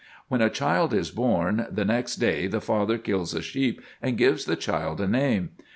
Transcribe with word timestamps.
When 0.29 0.41
a 0.41 0.49
child 0.49 0.95
is 0.95 1.11
born, 1.11 1.67
the 1.69 1.85
next 1.85 2.15
day 2.15 2.47
the 2.47 2.59
father 2.59 2.97
kills 2.97 3.35
a 3.35 3.41
sheep, 3.43 3.83
and 4.01 4.17
gives 4.17 4.45
the 4.45 4.55
child 4.55 4.99
a 4.99 5.07
name. 5.07 5.49